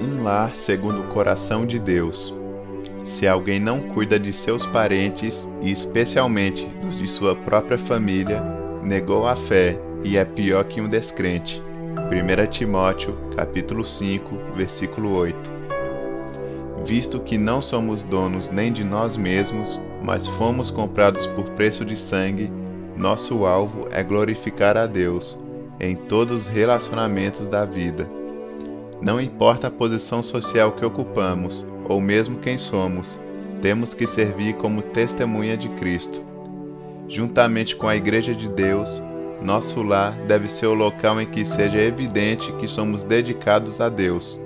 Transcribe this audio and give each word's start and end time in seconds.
Um 0.00 0.22
lar 0.22 0.54
segundo 0.54 1.00
o 1.00 1.08
coração 1.08 1.66
de 1.66 1.78
Deus. 1.78 2.32
Se 3.04 3.26
alguém 3.26 3.58
não 3.58 3.80
cuida 3.80 4.18
de 4.18 4.32
seus 4.32 4.64
parentes, 4.64 5.48
e 5.60 5.72
especialmente 5.72 6.66
dos 6.80 6.98
de 6.98 7.08
sua 7.08 7.34
própria 7.34 7.76
família, 7.76 8.40
negou 8.82 9.26
a 9.26 9.34
fé 9.34 9.76
e 10.04 10.16
é 10.16 10.24
pior 10.24 10.62
que 10.64 10.80
um 10.80 10.88
descrente. 10.88 11.60
1 11.96 12.46
Timóteo, 12.48 13.18
capítulo 13.34 13.84
5, 13.84 14.54
versículo 14.54 15.16
8. 15.16 15.50
Visto 16.84 17.18
que 17.18 17.36
não 17.36 17.60
somos 17.60 18.04
donos 18.04 18.48
nem 18.50 18.72
de 18.72 18.84
nós 18.84 19.16
mesmos, 19.16 19.80
mas 20.04 20.28
fomos 20.28 20.70
comprados 20.70 21.26
por 21.26 21.50
preço 21.50 21.84
de 21.84 21.96
sangue, 21.96 22.52
nosso 22.96 23.44
alvo 23.44 23.88
é 23.90 24.02
glorificar 24.02 24.76
a 24.76 24.86
Deus 24.86 25.36
em 25.80 25.96
todos 25.96 26.42
os 26.42 26.46
relacionamentos 26.46 27.48
da 27.48 27.64
vida. 27.64 28.17
Não 29.00 29.20
importa 29.20 29.68
a 29.68 29.70
posição 29.70 30.22
social 30.22 30.72
que 30.72 30.84
ocupamos 30.84 31.64
ou 31.88 32.00
mesmo 32.00 32.38
quem 32.38 32.58
somos, 32.58 33.20
temos 33.62 33.94
que 33.94 34.06
servir 34.06 34.54
como 34.54 34.82
testemunha 34.82 35.56
de 35.56 35.68
Cristo. 35.70 36.20
Juntamente 37.08 37.76
com 37.76 37.86
a 37.86 37.96
Igreja 37.96 38.34
de 38.34 38.48
Deus, 38.50 39.00
nosso 39.42 39.82
lar 39.82 40.12
deve 40.26 40.48
ser 40.48 40.66
o 40.66 40.74
local 40.74 41.20
em 41.20 41.26
que 41.26 41.44
seja 41.44 41.80
evidente 41.80 42.52
que 42.54 42.66
somos 42.66 43.04
dedicados 43.04 43.80
a 43.80 43.88
Deus. 43.88 44.40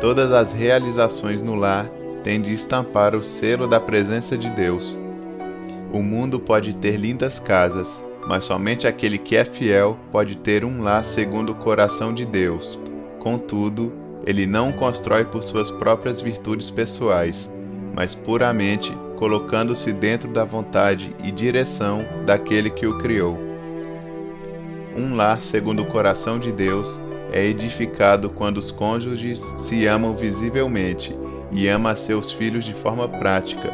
Todas 0.00 0.32
as 0.32 0.52
realizações 0.52 1.42
no 1.42 1.54
lar 1.54 1.90
têm 2.24 2.40
de 2.40 2.52
estampar 2.52 3.14
o 3.14 3.22
selo 3.22 3.68
da 3.68 3.78
presença 3.78 4.36
de 4.36 4.50
Deus. 4.50 4.98
O 5.92 6.02
mundo 6.02 6.40
pode 6.40 6.74
ter 6.74 6.96
lindas 6.96 7.38
casas, 7.38 8.02
mas 8.26 8.44
somente 8.44 8.86
aquele 8.86 9.18
que 9.18 9.36
é 9.36 9.44
fiel 9.44 9.98
pode 10.10 10.36
ter 10.36 10.64
um 10.64 10.82
lar 10.82 11.04
segundo 11.04 11.50
o 11.50 11.54
coração 11.54 12.12
de 12.12 12.24
Deus. 12.24 12.78
Contudo, 13.28 13.92
ele 14.26 14.46
não 14.46 14.72
constrói 14.72 15.22
por 15.22 15.44
suas 15.44 15.70
próprias 15.70 16.22
virtudes 16.22 16.70
pessoais, 16.70 17.52
mas 17.94 18.14
puramente 18.14 18.90
colocando-se 19.18 19.92
dentro 19.92 20.32
da 20.32 20.44
vontade 20.44 21.14
e 21.22 21.30
direção 21.30 22.06
daquele 22.24 22.70
que 22.70 22.86
o 22.86 22.96
criou. 22.96 23.38
Um 24.96 25.14
lar 25.14 25.42
segundo 25.42 25.82
o 25.82 25.86
coração 25.86 26.38
de 26.38 26.50
Deus 26.50 26.98
é 27.30 27.44
edificado 27.44 28.30
quando 28.30 28.56
os 28.56 28.70
cônjuges 28.70 29.42
se 29.58 29.86
amam 29.86 30.16
visivelmente 30.16 31.14
e 31.52 31.68
amam 31.68 31.92
a 31.92 31.96
seus 31.96 32.32
filhos 32.32 32.64
de 32.64 32.72
forma 32.72 33.06
prática, 33.06 33.70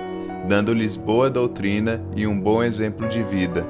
dando-lhes 0.48 0.96
boa 0.96 1.30
doutrina 1.30 2.04
e 2.16 2.26
um 2.26 2.36
bom 2.36 2.60
exemplo 2.60 3.08
de 3.08 3.22
vida 3.22 3.64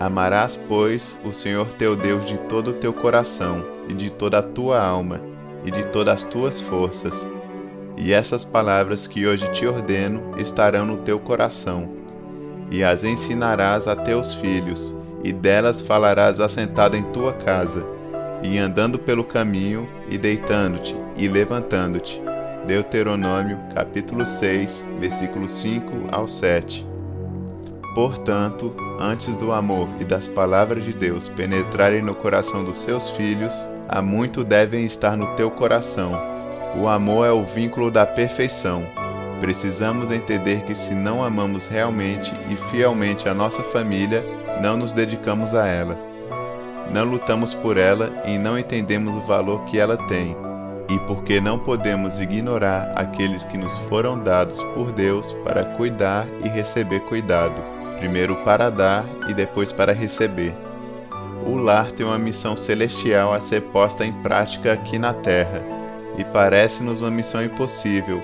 Amarás, 0.00 0.56
pois, 0.68 1.18
o 1.24 1.32
Senhor 1.32 1.72
teu 1.72 1.96
Deus 1.96 2.24
de 2.24 2.38
todo 2.42 2.68
o 2.68 2.74
teu 2.74 2.92
coração, 2.92 3.77
e 3.88 3.94
de 3.94 4.10
toda 4.10 4.38
a 4.38 4.42
tua 4.42 4.82
alma, 4.82 5.20
e 5.64 5.70
de 5.70 5.86
todas 5.86 6.14
as 6.14 6.24
tuas 6.24 6.60
forças. 6.60 7.28
E 7.96 8.12
essas 8.12 8.44
palavras 8.44 9.06
que 9.06 9.26
hoje 9.26 9.50
te 9.52 9.66
ordeno 9.66 10.38
estarão 10.38 10.86
no 10.86 10.98
teu 10.98 11.18
coração, 11.18 11.90
e 12.70 12.84
as 12.84 13.02
ensinarás 13.02 13.88
a 13.88 13.96
teus 13.96 14.34
filhos, 14.34 14.94
e 15.24 15.32
delas 15.32 15.82
falarás 15.82 16.40
assentado 16.40 16.96
em 16.96 17.02
tua 17.02 17.32
casa, 17.32 17.84
e 18.42 18.58
andando 18.58 18.98
pelo 18.98 19.24
caminho, 19.24 19.88
e 20.08 20.16
deitando-te, 20.16 20.96
e 21.16 21.26
levantando-te. 21.26 22.22
Deuteronômio, 22.66 23.58
capítulo 23.74 24.26
6, 24.26 24.84
versículos 25.00 25.50
5 25.52 26.08
ao 26.12 26.28
7. 26.28 26.87
Portanto, 27.94 28.74
antes 29.00 29.36
do 29.36 29.50
amor 29.50 29.88
e 29.98 30.04
das 30.04 30.28
palavras 30.28 30.84
de 30.84 30.92
Deus 30.92 31.28
penetrarem 31.28 32.02
no 32.02 32.14
coração 32.14 32.62
dos 32.62 32.76
seus 32.76 33.10
filhos, 33.10 33.68
há 33.88 34.02
muito 34.02 34.44
devem 34.44 34.84
estar 34.84 35.16
no 35.16 35.26
teu 35.34 35.50
coração. 35.50 36.12
O 36.76 36.86
amor 36.86 37.26
é 37.26 37.32
o 37.32 37.44
vínculo 37.44 37.90
da 37.90 38.04
perfeição. 38.04 38.86
Precisamos 39.40 40.10
entender 40.10 40.62
que 40.64 40.74
se 40.74 40.94
não 40.94 41.24
amamos 41.24 41.66
realmente 41.66 42.32
e 42.50 42.56
fielmente 42.56 43.28
a 43.28 43.34
nossa 43.34 43.62
família, 43.62 44.24
não 44.62 44.76
nos 44.76 44.92
dedicamos 44.92 45.54
a 45.54 45.66
ela. 45.66 45.98
Não 46.92 47.04
lutamos 47.04 47.54
por 47.54 47.76
ela 47.76 48.22
e 48.26 48.38
não 48.38 48.58
entendemos 48.58 49.14
o 49.16 49.26
valor 49.26 49.64
que 49.64 49.78
ela 49.78 49.96
tem. 50.08 50.36
E 50.90 50.98
porque 51.00 51.40
não 51.40 51.58
podemos 51.58 52.20
ignorar 52.20 52.92
aqueles 52.96 53.44
que 53.44 53.58
nos 53.58 53.76
foram 53.78 54.18
dados 54.18 54.62
por 54.74 54.92
Deus 54.92 55.32
para 55.44 55.64
cuidar 55.76 56.26
e 56.44 56.48
receber 56.48 57.00
cuidado 57.00 57.77
primeiro 57.98 58.36
para 58.36 58.70
dar 58.70 59.04
e 59.28 59.34
depois 59.34 59.72
para 59.72 59.92
receber. 59.92 60.54
O 61.44 61.56
lar 61.56 61.92
tem 61.92 62.06
uma 62.06 62.18
missão 62.18 62.56
celestial 62.56 63.32
a 63.32 63.40
ser 63.40 63.62
posta 63.62 64.04
em 64.04 64.12
prática 64.12 64.72
aqui 64.72 64.98
na 64.98 65.12
terra, 65.12 65.64
e 66.16 66.24
parece-nos 66.24 67.00
uma 67.00 67.10
missão 67.10 67.42
impossível, 67.42 68.22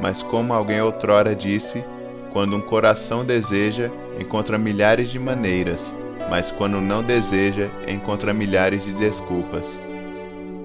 mas 0.00 0.22
como 0.22 0.52
alguém 0.52 0.80
outrora 0.80 1.34
disse, 1.34 1.84
quando 2.32 2.56
um 2.56 2.60
coração 2.60 3.24
deseja, 3.24 3.90
encontra 4.18 4.58
milhares 4.58 5.10
de 5.10 5.18
maneiras, 5.18 5.94
mas 6.30 6.50
quando 6.50 6.80
não 6.80 7.02
deseja, 7.02 7.68
encontra 7.86 8.32
milhares 8.32 8.82
de 8.84 8.92
desculpas. 8.92 9.80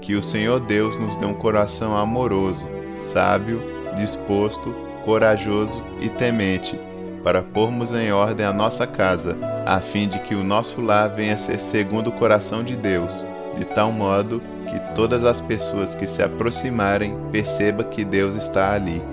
Que 0.01 0.15
o 0.15 0.23
Senhor 0.23 0.59
Deus 0.61 0.97
nos 0.97 1.17
dê 1.17 1.25
um 1.25 1.33
coração 1.33 1.95
amoroso, 1.95 2.67
sábio, 2.95 3.61
disposto, 3.95 4.73
corajoso 5.05 5.83
e 5.99 6.09
temente 6.09 6.79
para 7.23 7.41
pormos 7.41 7.93
em 7.93 8.11
ordem 8.11 8.45
a 8.45 8.53
nossa 8.53 8.87
casa, 8.87 9.37
a 9.65 9.79
fim 9.81 10.07
de 10.07 10.19
que 10.19 10.35
o 10.35 10.43
nosso 10.43 10.81
lar 10.81 11.09
venha 11.09 11.35
a 11.35 11.37
ser 11.37 11.59
segundo 11.59 12.07
o 12.07 12.13
coração 12.13 12.63
de 12.63 12.75
Deus, 12.75 13.25
de 13.57 13.65
tal 13.65 13.91
modo 13.91 14.41
que 14.69 14.79
todas 14.93 15.23
as 15.23 15.41
pessoas 15.41 15.95
que 15.95 16.07
se 16.07 16.21
aproximarem 16.21 17.17
percebam 17.31 17.87
que 17.89 18.05
Deus 18.05 18.35
está 18.35 18.73
ali. 18.73 19.03